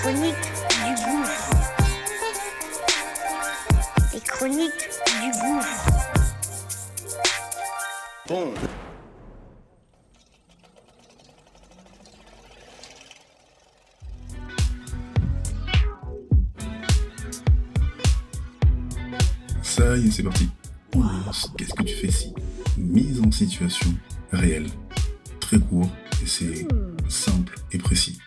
Chroniques 0.00 0.52
du 0.84 0.94
gouffre. 1.04 1.50
Les 4.12 4.20
chroniques 4.20 4.88
du 5.20 5.30
gouffre. 5.40 5.86
Bon. 8.28 8.54
Ça 19.62 19.96
y 19.96 20.06
est, 20.06 20.10
c'est 20.12 20.22
parti. 20.22 20.48
Lance. 20.94 21.50
Qu'est-ce 21.56 21.74
que 21.74 21.82
tu 21.82 21.94
fais 21.94 22.06
ici? 22.06 22.32
Mise 22.76 23.20
en 23.20 23.32
situation 23.32 23.90
réelle. 24.32 24.68
Très 25.40 25.58
court 25.58 25.90
et 26.22 26.26
c'est 26.26 26.68
simple 27.08 27.56
et 27.72 27.78
précis. 27.78 28.18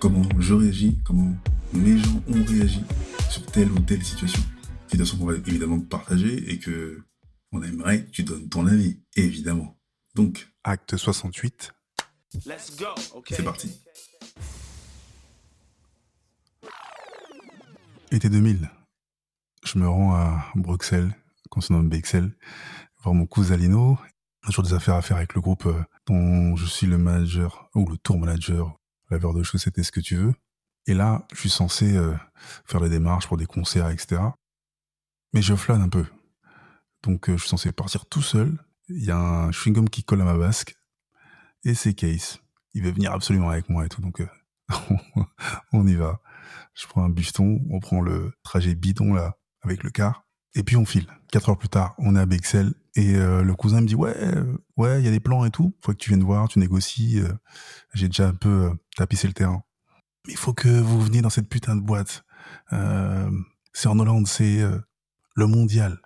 Comment 0.00 0.22
je 0.38 0.54
réagis, 0.54 0.96
comment 1.04 1.34
mes 1.72 1.98
gens 1.98 2.22
ont 2.28 2.44
réagi 2.44 2.84
sur 3.30 3.44
telle 3.46 3.70
ou 3.72 3.80
telle 3.80 4.04
situation. 4.04 4.42
Situation 4.86 5.18
qu'on 5.18 5.26
va 5.26 5.34
évidemment 5.34 5.80
partager 5.80 6.52
et 6.52 6.58
que 6.60 7.02
on 7.50 7.62
aimerait 7.62 8.04
que 8.04 8.10
tu 8.10 8.22
donnes 8.22 8.48
ton 8.48 8.66
avis, 8.66 9.00
évidemment. 9.16 9.76
Donc, 10.14 10.48
acte 10.62 10.96
68, 10.96 11.72
Let's 12.46 12.76
go. 12.76 12.86
Okay. 13.14 13.34
c'est 13.34 13.42
parti. 13.42 13.72
Été 18.12 18.28
2000. 18.28 18.70
Je 19.64 19.78
me 19.78 19.88
rends 19.88 20.14
à 20.14 20.44
Bruxelles, 20.54 21.12
qu'on 21.50 21.60
se 21.60 21.72
nomme 21.72 21.88
BXL, 21.88 22.36
voir 23.02 23.14
mon 23.14 23.26
cousin 23.26 23.56
Lino. 23.56 23.98
Toujours 24.42 24.62
des 24.62 24.74
affaires 24.74 24.94
à 24.94 25.02
faire 25.02 25.16
avec 25.16 25.34
le 25.34 25.40
groupe 25.40 25.66
euh, 25.66 25.82
dont 26.06 26.54
je 26.54 26.66
suis 26.66 26.86
le 26.86 26.96
manager, 26.96 27.68
ou 27.74 27.86
le 27.88 27.98
tour 27.98 28.18
manager, 28.18 28.78
laveur 29.10 29.34
de 29.34 29.42
chaussettes 29.42 29.78
et 29.78 29.82
ce 29.82 29.92
que 29.92 30.00
tu 30.00 30.16
veux. 30.16 30.34
Et 30.86 30.94
là, 30.94 31.26
je 31.32 31.40
suis 31.40 31.50
censé 31.50 31.96
euh, 31.96 32.14
faire 32.64 32.80
les 32.80 32.88
démarches 32.88 33.26
pour 33.26 33.36
des 33.36 33.46
concerts, 33.46 33.90
etc. 33.90 34.22
Mais 35.32 35.42
je 35.42 35.54
flâne 35.54 35.82
un 35.82 35.88
peu. 35.88 36.06
Donc, 37.02 37.28
euh, 37.28 37.36
je 37.36 37.42
suis 37.42 37.50
censé 37.50 37.72
partir 37.72 38.06
tout 38.06 38.22
seul. 38.22 38.58
Il 38.88 39.04
y 39.04 39.10
a 39.10 39.18
un 39.18 39.50
chewing-gum 39.50 39.88
qui 39.90 40.02
colle 40.02 40.22
à 40.22 40.24
ma 40.24 40.36
basque. 40.36 40.76
Et 41.64 41.74
c'est 41.74 41.94
Case. 41.94 42.40
Il 42.74 42.82
veut 42.82 42.90
venir 42.90 43.12
absolument 43.12 43.50
avec 43.50 43.68
moi 43.68 43.84
et 43.84 43.88
tout. 43.88 44.00
Donc, 44.00 44.20
euh, 44.20 44.28
on 45.72 45.86
y 45.86 45.94
va. 45.94 46.20
Je 46.74 46.86
prends 46.86 47.04
un 47.04 47.10
bifton, 47.10 47.60
on 47.70 47.80
prend 47.80 48.00
le 48.00 48.32
trajet 48.42 48.74
bidon 48.74 49.12
là, 49.12 49.36
avec 49.62 49.82
le 49.82 49.90
car. 49.90 50.27
Et 50.54 50.62
puis 50.62 50.76
on 50.76 50.84
file. 50.84 51.06
Quatre 51.30 51.50
heures 51.50 51.58
plus 51.58 51.68
tard, 51.68 51.94
on 51.98 52.16
est 52.16 52.20
à 52.20 52.26
Bexel 52.26 52.72
et 52.94 53.14
euh, 53.14 53.42
le 53.42 53.54
cousin 53.54 53.82
me 53.82 53.86
dit 53.86 53.94
ouais, 53.94 54.16
euh, 54.16 54.56
ouais, 54.76 55.00
il 55.00 55.04
y 55.04 55.08
a 55.08 55.10
des 55.10 55.20
plans 55.20 55.44
et 55.44 55.50
tout. 55.50 55.76
Faut 55.82 55.92
que 55.92 55.98
tu 55.98 56.10
viennes 56.10 56.24
voir, 56.24 56.48
tu 56.48 56.58
négocies. 56.58 57.20
euh, 57.20 57.32
J'ai 57.94 58.08
déjà 58.08 58.28
un 58.28 58.34
peu 58.34 58.72
tapissé 58.96 59.26
le 59.26 59.34
terrain. 59.34 59.62
Mais 60.26 60.32
il 60.32 60.38
faut 60.38 60.54
que 60.54 60.68
vous 60.68 61.00
veniez 61.00 61.20
dans 61.20 61.30
cette 61.30 61.48
putain 61.48 61.76
de 61.76 61.82
boîte. 61.82 62.24
C'est 63.72 63.88
en 63.88 63.98
Hollande, 63.98 64.26
c'est 64.26 64.60
le 65.36 65.46
mondial. 65.46 66.00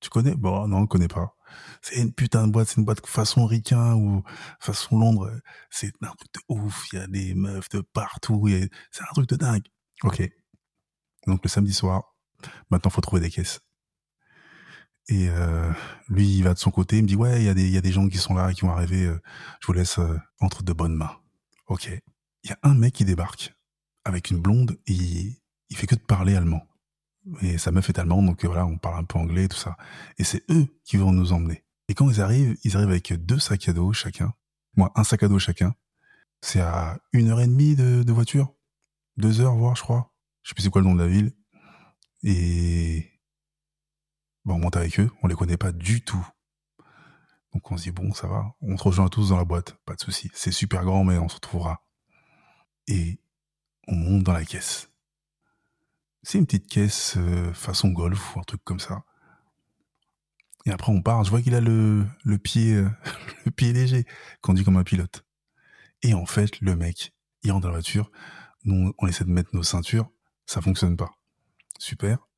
Tu 0.00 0.10
connais? 0.10 0.34
Bon, 0.34 0.68
non, 0.68 0.78
on 0.78 0.86
connaît 0.86 1.08
pas. 1.08 1.34
C'est 1.82 2.00
une 2.00 2.12
putain 2.12 2.46
de 2.46 2.52
boîte, 2.52 2.68
c'est 2.68 2.76
une 2.76 2.84
boîte 2.84 3.04
façon 3.06 3.44
ricain 3.46 3.94
ou 3.94 4.22
façon 4.60 4.98
Londres. 4.98 5.32
C'est 5.70 5.92
un 6.02 6.14
truc 6.14 6.32
de 6.34 6.40
ouf. 6.48 6.86
Il 6.92 6.98
y 6.98 7.02
a 7.02 7.06
des 7.06 7.34
meufs 7.34 7.68
de 7.70 7.80
partout. 7.80 8.46
C'est 8.90 9.02
un 9.02 9.12
truc 9.14 9.28
de 9.28 9.36
dingue. 9.36 9.66
Ok. 10.04 10.30
Donc 11.26 11.40
le 11.42 11.48
samedi 11.48 11.72
soir, 11.72 12.14
maintenant 12.70 12.90
faut 12.90 13.00
trouver 13.00 13.20
des 13.20 13.30
caisses. 13.30 13.60
Et 15.08 15.28
euh, 15.28 15.72
lui, 16.08 16.36
il 16.36 16.42
va 16.44 16.54
de 16.54 16.58
son 16.58 16.70
côté, 16.70 16.98
il 16.98 17.02
me 17.02 17.08
dit 17.08 17.16
ouais, 17.16 17.40
il 17.40 17.44
y 17.44 17.48
a 17.48 17.54
des, 17.54 17.68
y 17.68 17.76
a 17.76 17.80
des 17.80 17.92
gens 17.92 18.08
qui 18.08 18.18
sont 18.18 18.34
là, 18.34 18.52
qui 18.52 18.60
vont 18.62 18.70
arriver. 18.70 19.06
euh, 19.06 19.20
je 19.60 19.66
vous 19.66 19.72
laisse 19.72 19.98
euh, 19.98 20.16
entre 20.40 20.62
de 20.62 20.72
bonnes 20.72 20.94
mains. 20.94 21.16
Ok. 21.66 21.90
Il 22.44 22.50
y 22.50 22.52
a 22.52 22.58
un 22.62 22.74
mec 22.74 22.94
qui 22.94 23.04
débarque 23.04 23.54
avec 24.04 24.30
une 24.30 24.40
blonde. 24.40 24.78
Et 24.86 24.92
il, 24.92 25.36
il 25.68 25.76
fait 25.76 25.86
que 25.86 25.96
de 25.96 26.00
parler 26.00 26.36
allemand. 26.36 26.66
Et 27.42 27.58
sa 27.58 27.70
meuf 27.70 27.88
est 27.88 27.98
allemande, 27.98 28.26
donc 28.26 28.44
voilà, 28.44 28.64
on 28.64 28.78
parle 28.78 29.00
un 29.00 29.04
peu 29.04 29.18
anglais, 29.18 29.46
tout 29.46 29.56
ça. 29.56 29.76
Et 30.18 30.24
c'est 30.24 30.42
eux 30.50 30.66
qui 30.84 30.96
vont 30.96 31.12
nous 31.12 31.32
emmener. 31.32 31.64
Et 31.88 31.94
quand 31.94 32.08
ils 32.08 32.20
arrivent, 32.20 32.56
ils 32.64 32.76
arrivent 32.76 32.88
avec 32.88 33.12
deux 33.12 33.38
sacs 33.38 33.68
à 33.68 33.72
dos 33.72 33.92
chacun. 33.92 34.32
Moi, 34.76 34.90
un 34.94 35.04
sac 35.04 35.22
à 35.22 35.28
dos 35.28 35.38
chacun. 35.38 35.74
C'est 36.40 36.60
à 36.60 36.98
une 37.12 37.28
heure 37.28 37.40
et 37.40 37.46
demie 37.46 37.74
de, 37.76 38.02
de 38.02 38.12
voiture. 38.12 38.54
Deux 39.16 39.40
heures, 39.40 39.54
voire, 39.54 39.76
je 39.76 39.82
crois. 39.82 40.14
Je 40.42 40.48
sais 40.50 40.54
plus 40.54 40.62
c'est 40.62 40.70
quoi 40.70 40.80
le 40.80 40.88
nom 40.88 40.94
de 40.94 41.02
la 41.02 41.08
ville. 41.08 41.32
Et 42.22 43.10
bon, 44.44 44.54
on 44.54 44.58
monte 44.58 44.76
avec 44.76 44.98
eux. 45.00 45.10
On 45.22 45.28
les 45.28 45.34
connaît 45.34 45.56
pas 45.56 45.72
du 45.72 46.02
tout. 46.02 46.26
Donc 47.52 47.70
on 47.70 47.76
se 47.76 47.84
dit, 47.84 47.90
bon, 47.90 48.12
ça 48.12 48.26
va. 48.26 48.54
On 48.60 48.76
se 48.76 48.82
rejoint 48.82 49.08
tous 49.08 49.30
dans 49.30 49.36
la 49.36 49.44
boîte. 49.44 49.76
Pas 49.84 49.94
de 49.94 50.00
souci. 50.00 50.30
C'est 50.34 50.52
super 50.52 50.84
grand, 50.84 51.04
mais 51.04 51.18
on 51.18 51.28
se 51.28 51.36
retrouvera. 51.36 51.84
Et 52.86 53.20
on 53.88 53.94
monte 53.94 54.22
dans 54.22 54.32
la 54.32 54.44
caisse. 54.44 54.90
C'est 56.22 56.38
une 56.38 56.46
petite 56.46 56.68
caisse 56.68 57.14
euh, 57.16 57.52
façon 57.54 57.88
golf 57.88 58.36
ou 58.36 58.40
un 58.40 58.44
truc 58.44 58.62
comme 58.62 58.80
ça. 58.80 59.04
Et 60.66 60.70
après, 60.70 60.92
on 60.92 61.02
part. 61.02 61.24
Je 61.24 61.30
vois 61.30 61.40
qu'il 61.40 61.54
a 61.54 61.60
le, 61.60 62.06
le 62.24 62.38
pied, 62.38 62.74
euh, 62.74 62.90
le 63.46 63.50
pied 63.50 63.72
léger, 63.72 64.04
conduit 64.42 64.64
comme 64.64 64.76
un 64.76 64.84
pilote. 64.84 65.24
Et 66.02 66.14
en 66.14 66.26
fait, 66.26 66.60
le 66.60 66.76
mec, 66.76 67.14
il 67.42 67.52
rentre 67.52 67.62
dans 67.62 67.68
la 67.68 67.74
voiture. 67.74 68.10
Nous, 68.64 68.92
on 68.98 69.06
essaie 69.06 69.24
de 69.24 69.30
mettre 69.30 69.50
nos 69.54 69.62
ceintures. 69.62 70.10
Ça 70.46 70.60
fonctionne 70.60 70.96
pas. 70.96 71.10
Super. 71.80 72.28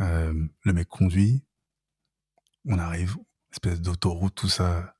Euh, 0.00 0.34
le 0.64 0.72
mec 0.72 0.88
conduit. 0.88 1.44
On 2.66 2.78
arrive. 2.78 3.16
Espèce 3.52 3.80
d'autoroute, 3.80 4.34
tout 4.34 4.48
ça. 4.48 4.96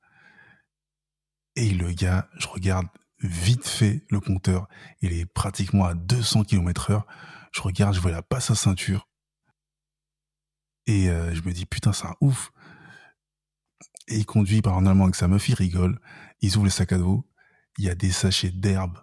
Et 1.57 1.69
le 1.71 1.91
gars, 1.91 2.29
je 2.37 2.47
regarde 2.47 2.87
vite 3.19 3.67
fait 3.67 4.05
le 4.09 4.21
compteur. 4.21 4.67
Il 5.01 5.11
est 5.11 5.25
pratiquement 5.25 5.85
à 5.85 5.93
200 5.93 6.45
km 6.45 6.91
heure. 6.91 7.05
Je 7.51 7.61
regarde, 7.61 7.93
je 7.93 7.99
vois 7.99 8.11
la 8.11 8.21
passe 8.21 8.49
à 8.49 8.55
ceinture. 8.55 9.09
Et 10.87 11.09
euh, 11.09 11.35
je 11.35 11.41
me 11.41 11.51
dis, 11.51 11.65
putain, 11.65 11.91
c'est 11.91 12.07
un 12.07 12.15
ouf. 12.21 12.53
Et 14.07 14.17
il 14.17 14.25
conduit 14.25 14.61
par 14.61 14.77
en 14.77 14.85
allemand 14.85 15.03
avec 15.03 15.15
sa 15.15 15.27
meuf, 15.27 15.49
il 15.49 15.55
rigole. 15.55 15.99
Ils 16.39 16.55
ouvrent 16.55 16.63
le 16.63 16.71
sac 16.71 16.93
à 16.93 16.97
dos. 16.97 17.29
Il 17.77 17.83
y 17.83 17.89
a 17.89 17.95
des 17.95 18.11
sachets 18.11 18.51
d'herbe. 18.51 18.97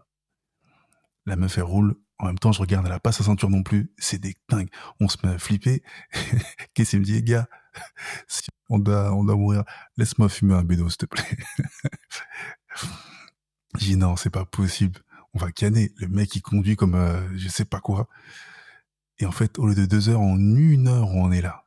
La 1.26 1.36
meuf, 1.36 1.58
elle 1.58 1.64
roule. 1.64 1.94
En 2.18 2.26
même 2.26 2.38
temps, 2.38 2.52
je 2.52 2.60
regarde, 2.60 2.86
elle 2.86 2.92
a 2.92 3.00
pas 3.00 3.12
sa 3.12 3.22
ceinture 3.22 3.50
non 3.50 3.62
plus. 3.62 3.92
C'est 3.98 4.18
des 4.18 4.34
dingues. 4.48 4.70
On 5.00 5.08
se 5.08 5.16
met 5.22 5.32
à 5.32 5.38
flipper. 5.38 5.82
Qu'est-ce 6.74 6.90
qu'il 6.90 7.00
me 7.00 7.04
dit, 7.04 7.22
gars? 7.22 7.48
On 8.70 8.78
doit, 8.78 9.14
on 9.14 9.24
doit 9.24 9.36
mourir. 9.36 9.64
Laisse-moi 9.96 10.28
fumer 10.28 10.52
un 10.52 10.62
bédo, 10.62 10.90
s'il 10.90 10.98
te 10.98 11.06
plaît. 11.06 11.24
J'ai 13.78 13.86
dit, 13.86 13.96
non, 13.96 14.14
c'est 14.16 14.28
pas 14.28 14.44
possible. 14.44 15.00
On 15.32 15.38
va 15.38 15.50
canner. 15.52 15.90
Le 15.96 16.06
mec, 16.06 16.36
il 16.36 16.42
conduit 16.42 16.76
comme, 16.76 16.94
euh, 16.94 17.26
je 17.34 17.48
sais 17.48 17.64
pas 17.64 17.80
quoi. 17.80 18.08
Et 19.18 19.24
en 19.24 19.32
fait, 19.32 19.58
au 19.58 19.66
lieu 19.66 19.74
de 19.74 19.86
deux 19.86 20.10
heures, 20.10 20.20
en 20.20 20.38
une 20.38 20.88
heure, 20.88 21.08
on 21.08 21.32
est 21.32 21.40
là. 21.40 21.64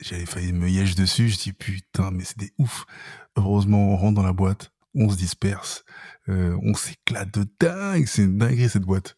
J'avais 0.00 0.26
failli 0.26 0.52
me 0.52 0.68
yèche 0.68 0.94
dessus. 0.96 1.30
Je 1.30 1.38
dis, 1.38 1.52
putain, 1.54 2.10
mais 2.10 2.24
c'est 2.24 2.38
des 2.38 2.52
ouf. 2.58 2.84
Heureusement, 3.36 3.92
on 3.92 3.96
rentre 3.96 4.16
dans 4.16 4.26
la 4.26 4.34
boîte. 4.34 4.70
On 4.94 5.08
se 5.08 5.16
disperse. 5.16 5.84
Euh, 6.28 6.58
on 6.62 6.74
s'éclate 6.74 7.32
de 7.32 7.46
dingue. 7.58 8.06
C'est 8.06 8.24
une 8.24 8.36
dinguerie, 8.36 8.68
cette 8.68 8.82
boîte. 8.82 9.17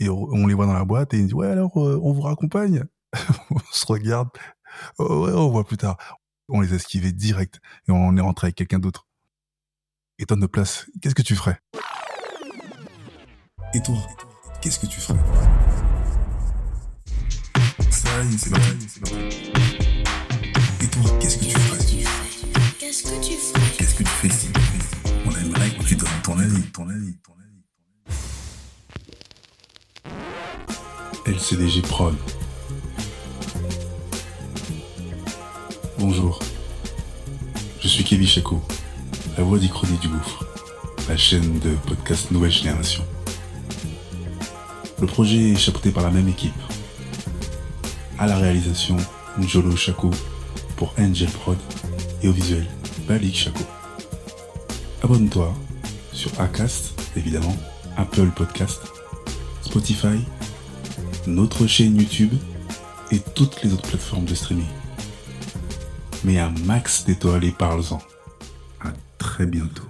Et 0.00 0.08
on 0.08 0.46
les 0.46 0.54
voit 0.54 0.64
dans 0.64 0.72
la 0.72 0.86
boîte 0.86 1.12
et 1.12 1.18
ils 1.18 1.24
disent, 1.24 1.34
ouais, 1.34 1.46
alors, 1.46 1.76
euh, 1.76 2.00
on 2.02 2.12
vous 2.12 2.22
raccompagne. 2.22 2.84
on 3.50 3.58
se 3.70 3.84
regarde. 3.86 4.30
Oh, 4.98 5.26
ouais, 5.26 5.32
on 5.32 5.50
voit 5.50 5.64
plus 5.64 5.76
tard. 5.76 5.98
On 6.48 6.62
les 6.62 6.72
a 6.72 6.76
esquivés 6.76 7.12
direct. 7.12 7.60
Et 7.86 7.92
on 7.92 8.16
est 8.16 8.20
rentré 8.20 8.46
avec 8.46 8.56
quelqu'un 8.56 8.78
d'autre. 8.78 9.06
Et 10.18 10.24
toi, 10.24 10.38
de 10.38 10.46
place, 10.46 10.86
qu'est-ce 11.00 11.14
que 11.14 11.22
tu 11.22 11.36
ferais? 11.36 11.58
Et 13.74 13.82
toi, 13.82 13.96
qu'est-ce 14.62 14.78
que 14.78 14.86
tu 14.86 15.00
ferais? 15.00 15.18
Ça 17.90 18.24
y 18.24 18.34
est, 18.34 18.38
c'est 18.38 18.50
parti. 18.50 19.50
Et 20.82 20.86
toi, 20.88 21.18
qu'est-ce 21.20 21.38
que 21.38 21.44
tu 21.44 21.50
ferais? 21.50 21.78
Qu'est-ce 22.78 23.02
que 23.04 23.20
tu 23.24 23.34
ferais? 23.34 23.76
Qu'est-ce 23.76 23.94
que 23.94 24.02
tu 24.02 24.08
fais 24.08 24.28
On 25.26 25.30
aimerait 25.30 25.70
que 25.70 25.84
tu 25.84 25.94
donnes 25.94 26.08
ton 26.22 26.32
ton 26.32 26.38
avis, 26.38 26.62
ton 26.72 26.88
avis, 26.88 27.16
ton 27.18 27.32
avis. 27.32 27.39
LCDG 31.30 31.82
Prod. 31.82 32.16
Bonjour. 35.96 36.40
Je 37.80 37.86
suis 37.86 38.02
Kevin 38.02 38.26
Chaco, 38.26 38.60
la 39.38 39.44
voix 39.44 39.58
d'Ichronie 39.58 39.96
du 39.98 40.08
Gouffre, 40.08 40.44
la 41.08 41.16
chaîne 41.16 41.60
de 41.60 41.70
podcast 41.86 42.32
Nouvelle 42.32 42.50
Génération. 42.50 43.04
Le 45.00 45.06
projet 45.06 45.52
est 45.52 45.56
chapeauté 45.56 45.92
par 45.92 46.02
la 46.02 46.10
même 46.10 46.26
équipe. 46.28 46.52
À 48.18 48.26
la 48.26 48.36
réalisation, 48.36 48.96
Njolo 49.38 49.76
Chaco 49.76 50.10
pour 50.76 50.92
Angel 50.98 51.28
Prod 51.28 51.58
et 52.24 52.28
au 52.28 52.32
visuel, 52.32 52.66
Balik 53.06 53.36
Chaco. 53.36 53.62
Abonne-toi 55.04 55.54
sur 56.12 56.32
Acast, 56.40 57.00
évidemment, 57.14 57.56
Apple 57.96 58.30
Podcast, 58.34 58.80
Spotify, 59.62 60.18
notre 61.26 61.66
chaîne 61.66 61.96
YouTube 61.96 62.32
et 63.10 63.20
toutes 63.34 63.62
les 63.62 63.72
autres 63.72 63.88
plateformes 63.88 64.24
de 64.24 64.34
streaming. 64.34 64.66
Mais 66.24 66.38
un 66.38 66.52
max 66.64 67.04
d'étoiles 67.04 67.44
et 67.44 67.52
parle-en. 67.52 68.00
À 68.80 68.92
très 69.18 69.46
bientôt. 69.46 69.89